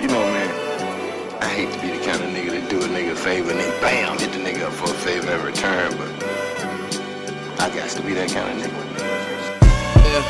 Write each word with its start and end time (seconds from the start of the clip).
You 0.00 0.06
know, 0.06 0.22
man, 0.22 1.42
I 1.42 1.48
hate 1.48 1.72
to 1.72 1.80
be 1.80 1.88
the 1.88 1.98
kind 2.04 2.22
of 2.22 2.30
nigga 2.30 2.50
that 2.54 2.70
do 2.70 2.78
a 2.78 2.86
nigga 2.86 3.12
a 3.12 3.16
favor 3.16 3.50
and 3.50 3.58
then 3.58 3.80
bam, 3.80 4.16
hit 4.16 4.30
the 4.30 4.38
nigga 4.38 4.66
up 4.66 4.72
for 4.72 4.84
a 4.84 4.94
favor 4.94 5.32
in 5.32 5.42
return, 5.44 5.90
but 5.98 6.06
I 7.58 7.68
got 7.74 7.90
to 7.90 8.02
be 8.02 8.14
that 8.14 8.30
kind 8.30 8.46
of 8.46 8.62
nigga. 8.62 8.78
Yeah. 10.06 10.22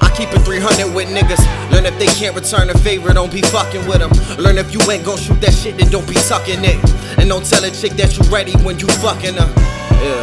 I 0.00 0.08
keep 0.14 0.30
it 0.30 0.38
300 0.46 0.94
with 0.94 1.08
niggas. 1.10 1.42
Learn 1.72 1.84
if 1.84 1.98
they 1.98 2.06
can't 2.06 2.36
return 2.36 2.70
a 2.70 2.78
favor, 2.78 3.12
don't 3.12 3.32
be 3.32 3.42
fucking 3.42 3.88
with 3.88 3.98
them. 3.98 4.12
Learn 4.38 4.56
if 4.56 4.72
you 4.72 4.78
ain't 4.88 5.04
gon' 5.04 5.18
shoot 5.18 5.40
that 5.40 5.52
shit, 5.52 5.78
then 5.78 5.90
don't 5.90 6.06
be 6.06 6.14
sucking 6.14 6.62
it. 6.62 6.78
And 7.18 7.28
don't 7.28 7.44
tell 7.44 7.64
a 7.64 7.70
chick 7.70 7.98
that 7.98 8.14
you 8.16 8.22
ready 8.30 8.54
when 8.62 8.78
you 8.78 8.86
fucking 9.02 9.34
her. 9.34 9.50
Yeah. 9.98 10.22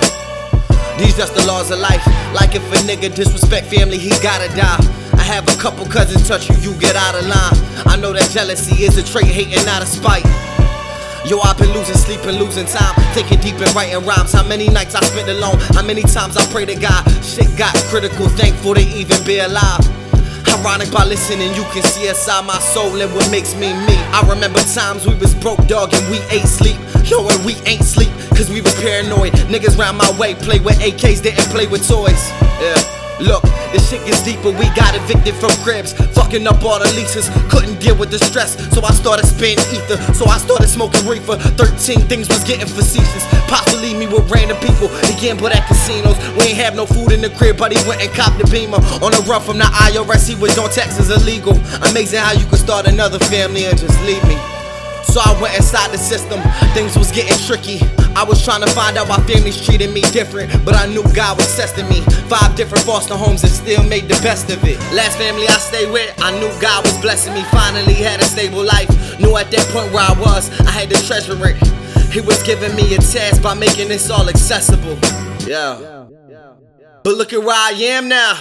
These 0.97 1.17
just 1.17 1.35
the 1.35 1.43
laws 1.45 1.71
of 1.71 1.79
life. 1.79 2.05
Like 2.31 2.55
if 2.55 2.63
a 2.71 2.79
nigga 2.87 3.13
disrespect 3.13 3.67
family, 3.67 3.97
he 3.97 4.11
gotta 4.23 4.47
die. 4.55 4.98
Have 5.29 5.45
a 5.45 5.61
couple 5.61 5.85
cousins 5.85 6.27
touch 6.27 6.49
you, 6.49 6.57
you 6.57 6.73
get 6.81 6.95
out 6.95 7.13
of 7.13 7.21
line. 7.21 7.53
I 7.85 7.95
know 8.01 8.11
that 8.13 8.33
jealousy 8.33 8.81
is 8.81 8.97
a 8.97 9.05
trait, 9.05 9.29
hating 9.29 9.63
not 9.63 9.83
a 9.83 9.85
spite. 9.85 10.25
Yo, 11.21 11.37
I've 11.45 11.53
been 11.53 11.69
losing 11.69 11.93
sleep 11.93 12.25
and 12.25 12.41
losing 12.41 12.65
time. 12.65 12.97
Taking 13.13 13.37
deep 13.37 13.61
and 13.61 13.69
writing 13.77 14.01
rhymes. 14.09 14.33
How 14.33 14.41
many 14.41 14.73
nights 14.73 14.95
I 14.95 15.05
spent 15.05 15.29
alone? 15.29 15.61
How 15.77 15.85
many 15.85 16.01
times 16.01 16.33
I 16.35 16.41
pray 16.49 16.65
to 16.65 16.73
God? 16.73 17.05
Shit 17.21 17.45
got 17.61 17.77
critical, 17.93 18.25
thankful 18.41 18.73
to 18.73 18.81
even 18.81 19.21
be 19.21 19.37
alive. 19.37 19.85
Ironic 20.49 20.89
by 20.89 21.05
listening, 21.05 21.53
you 21.53 21.61
can 21.69 21.85
see 21.93 22.09
inside 22.09 22.49
my 22.49 22.57
soul 22.57 22.97
and 22.97 23.13
what 23.13 23.29
makes 23.29 23.53
me 23.53 23.69
me. 23.85 24.01
I 24.09 24.25
remember 24.25 24.65
times 24.65 25.05
we 25.05 25.13
was 25.13 25.37
broke, 25.37 25.61
dog, 25.69 25.93
and 25.93 26.01
we 26.09 26.17
ain't 26.33 26.49
sleep. 26.49 26.81
Yo, 27.05 27.21
and 27.29 27.45
we 27.45 27.53
ain't 27.69 27.85
sleep, 27.85 28.09
cause 28.33 28.49
we 28.49 28.65
was 28.65 28.73
paranoid. 28.81 29.33
Niggas 29.45 29.77
round 29.77 30.01
my 30.01 30.09
way 30.17 30.33
play 30.33 30.57
with 30.57 30.81
AKs, 30.81 31.21
didn't 31.21 31.53
play 31.53 31.67
with 31.67 31.85
toys. 31.85 32.33
Yeah. 32.57 32.98
Look, 33.19 33.43
this 33.75 33.89
shit 33.89 34.05
gets 34.07 34.23
deeper. 34.23 34.51
We 34.51 34.71
got 34.79 34.95
evicted 34.95 35.35
from 35.35 35.51
cribs, 35.63 35.93
fucking 36.15 36.47
up 36.47 36.63
all 36.63 36.79
the 36.79 36.87
leases. 36.95 37.27
Couldn't 37.51 37.79
deal 37.79 37.95
with 37.97 38.11
the 38.11 38.19
stress, 38.19 38.55
so 38.73 38.81
I 38.81 38.91
started 38.91 39.25
spitting 39.25 39.59
ether. 39.75 39.97
So 40.13 40.25
I 40.25 40.37
started 40.37 40.69
smoking 40.69 41.05
reefer. 41.05 41.35
13 41.35 42.07
things 42.07 42.29
was 42.29 42.43
getting 42.45 42.67
facetious. 42.67 43.27
Would 43.67 43.81
leave 43.81 43.99
me 43.99 44.07
with 44.07 44.31
random 44.31 44.57
people. 44.63 44.87
He 45.03 45.19
gambled 45.19 45.51
at 45.51 45.67
casinos. 45.67 46.17
We 46.37 46.55
ain't 46.55 46.57
have 46.57 46.75
no 46.75 46.85
food 46.85 47.11
in 47.11 47.21
the 47.21 47.29
crib, 47.29 47.57
but 47.57 47.75
he 47.75 47.79
went 47.87 48.01
and 48.01 48.11
copped 48.15 48.39
the 48.39 48.47
beamer. 48.47 48.79
On 49.03 49.11
the 49.11 49.23
run 49.27 49.41
from 49.41 49.57
the 49.57 49.65
IRS, 49.65 50.27
he 50.27 50.35
was 50.39 50.57
on 50.57 50.69
taxes 50.69 51.11
illegal. 51.11 51.59
Amazing 51.91 52.19
how 52.19 52.31
you 52.31 52.45
could 52.45 52.59
start 52.59 52.87
another 52.87 53.19
family 53.19 53.65
and 53.65 53.77
just 53.77 53.99
leave 54.07 54.23
me. 54.23 54.37
So 55.03 55.19
I 55.19 55.37
went 55.41 55.55
inside 55.57 55.91
the 55.91 55.97
system, 55.97 56.39
things 56.73 56.97
was 56.97 57.11
getting 57.11 57.37
tricky. 57.37 57.98
I 58.15 58.23
was 58.23 58.43
trying 58.43 58.61
to 58.61 58.69
find 58.71 58.97
out 58.97 59.07
why 59.07 59.17
families 59.27 59.61
treated 59.63 59.91
me 59.93 60.01
different, 60.11 60.51
but 60.65 60.75
I 60.75 60.87
knew 60.87 61.03
God 61.13 61.37
was 61.37 61.55
testing 61.55 61.87
me. 61.87 62.01
Five 62.27 62.55
different 62.55 62.83
foster 62.85 63.15
homes 63.15 63.43
and 63.43 63.51
still 63.51 63.83
made 63.83 64.07
the 64.07 64.19
best 64.21 64.49
of 64.49 64.63
it. 64.63 64.77
Last 64.93 65.17
family 65.17 65.47
I 65.47 65.57
stayed 65.57 65.91
with, 65.91 66.13
I 66.19 66.31
knew 66.39 66.49
God 66.59 66.83
was 66.83 66.97
blessing 67.01 67.33
me. 67.33 67.43
Finally 67.51 67.93
had 67.93 68.19
a 68.19 68.23
stable 68.23 68.63
life. 68.63 68.89
Knew 69.19 69.35
at 69.37 69.51
that 69.51 69.65
point 69.71 69.93
where 69.93 70.03
I 70.03 70.13
was, 70.19 70.49
I 70.61 70.71
had 70.71 70.89
to 70.89 71.01
treasure 71.05 71.37
it. 71.47 71.57
He 72.11 72.21
was 72.21 72.41
giving 72.43 72.75
me 72.75 72.95
a 72.95 72.97
task 72.97 73.41
by 73.43 73.53
making 73.53 73.87
this 73.87 74.09
all 74.09 74.27
accessible. 74.29 74.97
Yeah. 75.47 76.05
But 77.03 77.15
look 77.15 77.33
at 77.33 77.39
where 77.39 77.55
I 77.55 77.71
am 77.71 78.09
now. 78.09 78.33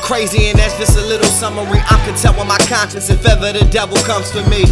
Crazy, 0.00 0.48
and 0.48 0.58
that's 0.58 0.78
just 0.78 0.96
a 0.96 1.04
little 1.04 1.28
summary. 1.28 1.80
I'm 1.90 2.02
content 2.06 2.38
with 2.38 2.46
my 2.48 2.58
conscience 2.68 3.10
if 3.10 3.26
ever 3.26 3.52
the 3.52 3.68
devil 3.70 3.98
comes 3.98 4.30
for 4.32 4.48
me. 4.48 4.64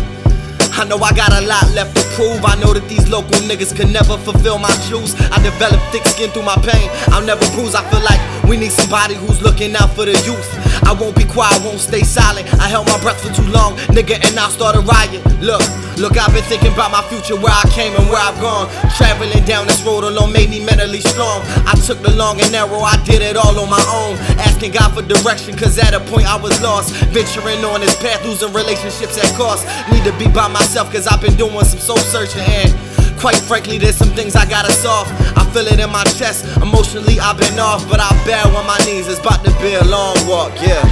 I 0.76 0.84
know 0.84 0.98
I 0.98 1.16
got 1.16 1.32
a 1.32 1.40
lot 1.46 1.72
left 1.72 1.96
to 1.96 2.04
prove. 2.12 2.44
I 2.44 2.54
know 2.60 2.76
that 2.76 2.84
these 2.86 3.08
local 3.08 3.40
niggas 3.48 3.72
can 3.74 3.92
never 3.92 4.18
fulfill 4.18 4.58
my 4.58 4.68
shoes. 4.84 5.16
I 5.32 5.40
developed 5.40 5.80
thick 5.88 6.04
skin 6.04 6.28
through 6.36 6.44
my 6.44 6.56
pain. 6.60 6.92
I'll 7.16 7.24
never 7.24 7.48
bruise. 7.56 7.72
I 7.74 7.80
feel 7.88 8.04
like 8.04 8.20
we 8.44 8.60
need 8.60 8.72
somebody 8.72 9.14
who's 9.16 9.40
looking 9.40 9.72
out 9.74 9.96
for 9.96 10.04
the 10.04 10.12
youth. 10.28 10.44
I 10.84 10.92
won't 10.92 11.16
be 11.16 11.24
quiet, 11.24 11.56
I 11.56 11.64
won't 11.64 11.80
stay 11.80 12.04
silent. 12.04 12.44
I 12.60 12.68
held 12.68 12.86
my 12.92 13.00
breath 13.00 13.24
for 13.24 13.32
too 13.32 13.48
long, 13.48 13.80
nigga, 13.96 14.20
and 14.20 14.36
I'll 14.36 14.52
start 14.52 14.76
a 14.76 14.84
riot. 14.84 15.24
Look, 15.40 15.64
look, 15.96 16.12
I've 16.20 16.30
been 16.36 16.44
thinking 16.44 16.76
about 16.76 16.92
my 16.92 17.00
future, 17.08 17.40
where 17.40 17.56
I 17.56 17.64
came 17.72 17.96
and 17.96 18.04
where 18.12 18.20
I've 18.20 18.36
gone. 18.38 18.68
Traveling 18.92 19.44
down 19.48 19.66
this 19.66 19.80
road 19.80 20.04
alone 20.04 20.30
made 20.30 20.52
me 20.52 20.60
mentally 20.60 21.00
strong. 21.00 21.40
I 21.64 21.72
took 21.80 22.04
the 22.04 22.12
long 22.12 22.36
and 22.44 22.52
narrow, 22.52 22.84
I 22.84 23.00
did 23.08 23.24
it 23.24 23.34
all 23.40 23.56
on 23.56 23.72
my 23.72 23.82
own. 23.88 24.20
Asking 24.44 24.76
God 24.76 24.92
for 24.92 25.02
direction, 25.02 25.56
cause 25.56 25.80
at 25.80 25.96
a 25.96 26.00
point 26.04 26.28
I 26.28 26.36
was 26.36 26.52
lost. 26.60 26.92
Venturing 27.16 27.64
on 27.64 27.80
this 27.80 27.96
path, 27.96 28.20
losing 28.28 28.52
relationships 28.52 29.16
at 29.16 29.32
cost. 29.40 29.64
Need 29.88 30.04
to 30.04 30.12
be 30.20 30.28
by 30.28 30.46
myself 30.52 30.65
myself 30.66 30.92
cause 30.92 31.06
I've 31.06 31.22
been 31.22 31.36
doing 31.36 31.52
some 31.62 31.78
soul 31.78 31.96
searching 31.96 32.42
and 32.42 32.74
quite 33.20 33.36
frankly 33.36 33.78
there's 33.78 33.94
some 33.94 34.08
things 34.08 34.34
I 34.34 34.50
gotta 34.50 34.72
solve. 34.72 35.06
I 35.38 35.48
feel 35.54 35.64
it 35.68 35.78
in 35.78 35.90
my 35.92 36.02
chest, 36.18 36.44
emotionally 36.56 37.20
I've 37.20 37.38
been 37.38 37.56
off, 37.60 37.88
but 37.88 38.00
I 38.00 38.10
bear 38.26 38.44
on 38.44 38.66
my 38.66 38.76
knees. 38.84 39.06
It's 39.06 39.20
about 39.20 39.44
to 39.44 39.52
be 39.62 39.74
a 39.74 39.84
long 39.84 40.16
walk, 40.26 40.50
yeah. 40.60 40.82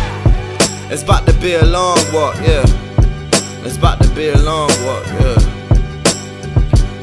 It's 0.93 1.03
about 1.03 1.27
to 1.27 1.33
be 1.41 1.55
a 1.55 1.65
long 1.65 1.99
walk, 2.15 2.37
yeah. 2.37 2.63
It's 3.67 3.77
about 3.77 4.01
to 4.03 4.09
be 4.15 4.29
a 4.29 4.39
long 4.39 4.71
walk, 4.87 5.07
yeah. 5.19 5.43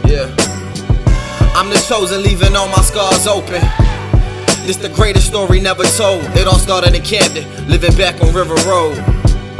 Yeah. 0.07 0.27
I'm 1.51 1.67
the 1.67 1.85
chosen, 1.89 2.23
leaving 2.23 2.55
all 2.55 2.69
my 2.69 2.83
scars 2.83 3.27
open. 3.27 3.61
This 4.63 4.77
the 4.77 4.93
greatest 4.95 5.27
story 5.27 5.59
never 5.59 5.83
told. 5.83 6.23
It 6.39 6.47
all 6.47 6.59
started 6.59 6.95
in 6.95 7.03
Camden, 7.03 7.43
living 7.67 7.95
back 7.97 8.21
on 8.21 8.33
River 8.33 8.55
Road. 8.63 8.95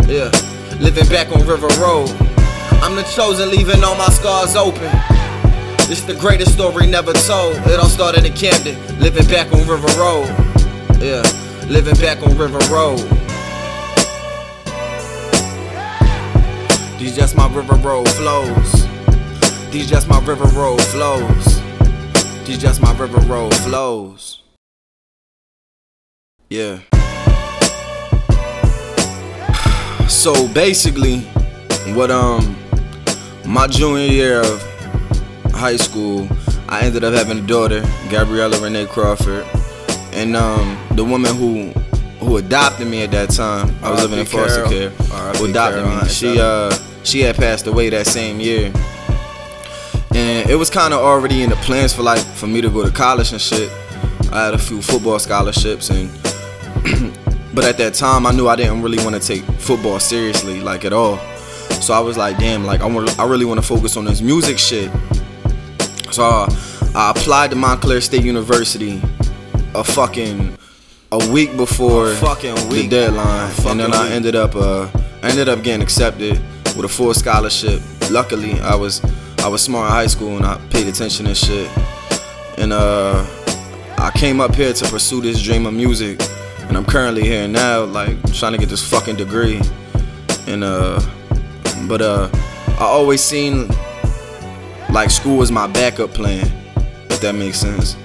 Yeah, 0.08 0.32
living 0.80 1.10
back 1.10 1.28
on 1.36 1.46
River 1.46 1.68
Road. 1.76 2.31
I'm 2.84 2.96
the 2.96 3.04
chosen, 3.04 3.52
leaving 3.52 3.84
all 3.84 3.96
my 3.96 4.10
scars 4.10 4.56
open. 4.56 4.90
It's 5.92 6.02
the 6.02 6.16
greatest 6.16 6.54
story 6.54 6.88
never 6.88 7.14
told. 7.14 7.56
It 7.68 7.80
all 7.80 7.90
started 7.90 8.26
in 8.26 8.34
Camden, 8.34 8.76
living 9.00 9.28
back 9.28 9.54
on 9.54 9.60
River 9.68 9.88
Road. 10.00 10.26
Yeah, 11.00 11.22
living 11.68 11.94
back 11.96 12.26
on 12.26 12.36
River 12.36 12.58
Road. 12.74 12.98
These 16.98 17.16
just 17.16 17.38
my 17.38 17.48
River 17.54 17.76
Road 17.76 18.10
flows. 18.10 18.88
These 19.72 19.88
just 19.88 20.08
my 20.08 20.20
River 20.26 20.48
Road 20.48 20.82
flows. 20.82 21.62
These 22.46 22.58
just 22.58 22.82
my 22.82 22.98
River 22.98 23.22
Road 23.22 23.54
flows. 23.56 24.42
Yeah. 26.50 26.80
So 30.08 30.48
basically, 30.50 31.22
what 31.96 32.12
um 32.12 32.61
my 33.46 33.68
junior 33.68 34.06
year 34.06 34.40
of 34.42 34.62
high 35.54 35.76
school, 35.78 36.28
I 36.70 36.82
ended 36.82 37.04
up 37.04 37.14
having 37.14 37.40
a 37.40 37.48
daughter, 37.48 37.82
Gabriella 38.10 38.60
Renee 38.62 38.86
Crawford, 38.86 39.46
and 40.14 40.36
um, 40.36 40.78
the 40.96 41.04
woman 41.04 41.36
who 41.36 41.72
who 42.26 42.38
adopted 42.38 42.88
me 42.88 43.04
at 43.04 43.12
that 43.12 43.32
time, 43.32 43.76
I 43.82 43.92
was 43.92 44.02
living 44.04 44.20
in 44.20 44.26
foster 44.26 44.64
care, 44.66 44.90
who 45.38 45.46
adopted 45.50 45.86
me. 45.86 46.10
She 46.10 46.40
uh 46.40 46.72
she 47.04 47.22
had 47.22 47.36
passed 47.36 47.68
away 47.68 47.90
that 47.90 48.08
same 48.08 48.40
year, 48.40 48.72
and 50.14 50.50
it 50.50 50.56
was 50.56 50.70
kind 50.70 50.94
of 50.94 51.00
already 51.02 51.44
in 51.44 51.50
the 51.50 51.56
plans 51.58 51.94
for 51.94 52.04
like 52.04 52.22
for 52.22 52.48
me 52.48 52.62
to 52.62 52.70
go 52.70 52.86
to 52.86 52.92
college 52.92 53.32
and 53.32 53.42
shit. 53.42 53.72
I 54.32 54.46
had 54.46 54.54
a 54.54 54.60
few 54.60 54.82
football 54.82 55.20
scholarships 55.20 55.90
and. 55.90 56.10
but 57.54 57.66
at 57.66 57.78
that 57.78 57.94
time, 57.94 58.26
I 58.26 58.32
knew 58.32 58.48
I 58.48 58.56
didn't 58.56 58.82
really 58.82 59.04
want 59.04 59.14
to 59.14 59.22
take 59.22 59.44
football 59.60 60.00
seriously, 60.00 60.62
like 60.62 60.86
at 60.86 60.94
all. 60.94 61.20
So 61.82 61.94
I 61.94 62.00
was 62.00 62.18
like, 62.18 62.38
damn, 62.38 62.64
like 62.64 62.82
I 62.82 62.86
want, 62.86 63.20
I 63.20 63.28
really 63.28 63.46
want 63.46 63.60
to 63.60 63.66
focus 63.66 63.98
on 63.98 64.06
this 64.06 64.22
music 64.22 64.60
shit. 64.60 64.92
So 66.12 66.24
uh, 66.24 66.56
I 66.94 67.12
applied 67.12 67.50
to 67.52 67.56
Montclair 67.56 68.02
State 68.02 68.24
University 68.24 69.02
a 69.74 69.84
fucking 69.84 70.58
a 71.12 71.32
week 71.32 71.56
before 71.58 72.16
fucking 72.16 72.56
week. 72.70 72.90
the 72.90 73.08
deadline, 73.08 73.52
and 73.68 73.80
then 73.80 73.94
I 73.94 74.12
ended 74.12 74.36
up 74.36 74.56
uh, 74.56 74.90
I 75.24 75.30
ended 75.30 75.50
up 75.50 75.64
getting 75.64 75.82
accepted 75.82 76.34
with 76.76 76.86
a 76.86 76.90
full 76.90 77.14
scholarship. 77.14 77.82
Luckily, 78.10 78.60
I 78.62 78.76
was 78.76 79.04
I 79.40 79.48
was 79.48 79.62
smart 79.64 79.88
in 79.88 79.92
high 79.92 80.08
school 80.08 80.38
and 80.38 80.46
I 80.46 80.58
paid 80.70 80.88
attention 80.88 81.28
and 81.28 81.36
shit. 81.36 81.70
And 82.58 82.74
uh, 82.74 83.26
I 83.98 84.12
came 84.16 84.40
up 84.40 84.54
here 84.54 84.72
to 84.72 84.88
pursue 84.88 85.22
this 85.22 85.42
dream 85.42 85.66
of 85.66 85.74
music, 85.74 86.22
and 86.68 86.78
I'm 86.78 86.86
currently 86.86 87.24
here 87.24 87.48
now, 87.48 87.86
like 87.86 88.22
trying 88.34 88.52
to 88.52 88.58
get 88.60 88.70
this 88.70 88.88
fucking 88.88 89.16
degree. 89.16 89.60
And 90.48 90.64
uh, 90.64 91.00
but 91.92 92.02
uh, 92.02 92.30
I 92.80 92.86
always 92.86 93.22
seen 93.22 93.68
like 94.92 95.10
school 95.10 95.36
was 95.36 95.52
my 95.52 95.68
backup 95.68 96.12
plan, 96.12 96.50
if 97.10 97.20
that 97.20 97.36
makes 97.36 97.60
sense. 97.60 97.98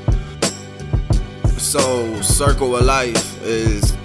So 1.57 2.21
circle 2.21 2.75
of 2.75 2.85
life 2.85 3.41
is 3.45 3.97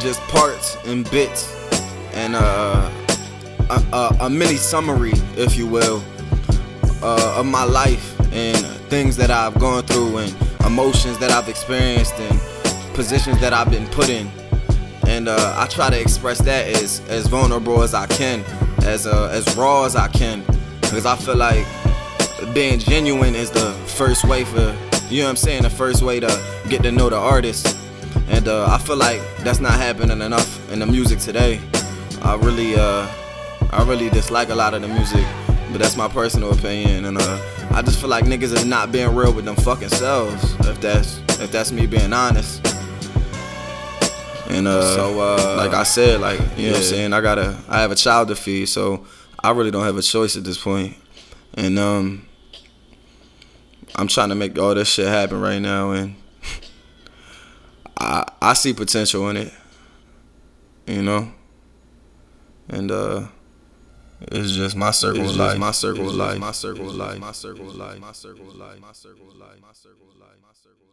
just 0.00 0.20
parts 0.22 0.76
and 0.84 1.08
bits 1.12 1.54
and 2.12 2.34
uh, 2.34 2.90
a, 3.70 3.84
a, 3.92 4.16
a 4.22 4.30
mini 4.30 4.56
summary, 4.56 5.12
if 5.36 5.56
you 5.56 5.68
will, 5.68 6.02
uh, 7.04 7.36
of 7.38 7.46
my 7.46 7.62
life 7.62 8.18
and 8.32 8.66
things 8.90 9.16
that 9.16 9.30
I've 9.30 9.60
gone 9.60 9.84
through 9.84 10.16
and 10.18 10.36
emotions 10.66 11.18
that 11.18 11.30
I've 11.30 11.48
experienced 11.48 12.14
and 12.14 12.40
positions 12.96 13.40
that 13.40 13.52
I've 13.52 13.70
been 13.70 13.86
put 13.90 14.08
in. 14.08 14.28
And 15.06 15.28
uh, 15.28 15.54
I 15.56 15.66
try 15.66 15.90
to 15.90 16.00
express 16.00 16.38
that 16.42 16.66
as, 16.66 17.00
as 17.08 17.26
vulnerable 17.26 17.82
as 17.82 17.94
I 17.94 18.06
can, 18.06 18.44
as 18.84 19.06
uh, 19.06 19.28
as 19.32 19.56
raw 19.56 19.84
as 19.84 19.96
I 19.96 20.08
can, 20.08 20.42
because 20.80 21.06
I 21.06 21.16
feel 21.16 21.36
like 21.36 21.66
being 22.54 22.78
genuine 22.78 23.34
is 23.34 23.50
the 23.50 23.72
first 23.86 24.24
way 24.24 24.44
for 24.44 24.76
you 25.10 25.20
know 25.20 25.26
what 25.26 25.30
I'm 25.30 25.36
saying, 25.36 25.62
the 25.62 25.70
first 25.70 26.02
way 26.02 26.18
to 26.20 26.62
get 26.68 26.82
to 26.82 26.90
know 26.90 27.10
the 27.10 27.16
artist. 27.16 27.76
And 28.28 28.48
uh, 28.48 28.66
I 28.66 28.78
feel 28.78 28.96
like 28.96 29.20
that's 29.40 29.60
not 29.60 29.72
happening 29.72 30.20
enough 30.20 30.72
in 30.72 30.78
the 30.78 30.86
music 30.86 31.18
today. 31.18 31.60
I 32.22 32.36
really, 32.36 32.74
uh, 32.74 33.06
I 33.70 33.84
really 33.86 34.08
dislike 34.10 34.48
a 34.48 34.54
lot 34.54 34.72
of 34.74 34.82
the 34.82 34.88
music, 34.88 35.24
but 35.70 35.78
that's 35.78 35.96
my 35.96 36.08
personal 36.08 36.52
opinion. 36.52 37.04
And 37.04 37.18
uh, 37.18 37.40
I 37.70 37.82
just 37.82 38.00
feel 38.00 38.08
like 38.08 38.24
niggas 38.24 38.52
is 38.54 38.64
not 38.64 38.92
being 38.92 39.14
real 39.14 39.32
with 39.32 39.44
them 39.44 39.56
fucking 39.56 39.90
selves. 39.90 40.54
If 40.60 40.80
that's 40.80 41.18
if 41.40 41.52
that's 41.52 41.70
me 41.70 41.86
being 41.86 42.12
honest. 42.12 42.73
And 44.48 44.68
uh, 44.68 44.94
so, 44.94 45.20
uh, 45.20 45.54
like 45.56 45.72
I 45.72 45.84
said, 45.84 46.20
like 46.20 46.38
you 46.38 46.46
yeah. 46.56 46.66
know 46.66 46.72
what 46.72 46.76
I'm 46.78 46.82
saying, 46.82 47.12
I 47.12 47.20
gotta, 47.20 47.58
I 47.68 47.80
have 47.80 47.90
a 47.90 47.96
child 47.96 48.28
to 48.28 48.36
feed, 48.36 48.66
so 48.66 49.06
I 49.42 49.50
really 49.52 49.70
don't 49.70 49.84
have 49.84 49.96
a 49.96 50.02
choice 50.02 50.36
at 50.36 50.44
this 50.44 50.62
point. 50.62 50.96
And 51.54 51.78
um, 51.78 52.26
I'm 53.96 54.08
trying 54.08 54.30
to 54.30 54.34
make 54.34 54.58
all 54.58 54.74
this 54.74 54.88
shit 54.88 55.06
happen 55.06 55.40
right 55.40 55.60
now, 55.60 55.92
and 55.92 56.16
I 57.98 58.30
I 58.42 58.52
see 58.54 58.72
potential 58.74 59.28
in 59.30 59.36
it, 59.36 59.52
you 60.86 61.02
know. 61.02 61.32
And 62.68 62.90
uh, 62.90 63.28
it's 64.22 64.52
just 64.52 64.76
my 64.76 64.90
circle 64.90 65.28
of 65.28 65.36
life. 65.36 65.58
My 65.58 65.70
circle 65.70 66.08
of 66.08 66.14
life. 66.14 66.38
My 66.38 66.52
circle 66.52 66.88
of 66.88 66.96
life. 66.96 67.18
My 67.18 67.32
circle 67.32 67.68
of 67.68 67.76
life. 67.76 68.00
My 68.00 68.12
circle 68.12 68.48
of 68.48 68.56
life. 68.56 68.80
My 68.80 68.92
circle 68.92 69.28
of 69.28 69.36
life. 69.36 69.60
My 69.60 69.72
circle 69.72 70.08
of 70.08 70.16
life. 70.18 70.38
My 70.42 70.52
circle 70.52 70.76
of 70.80 70.80
life. 70.80 70.83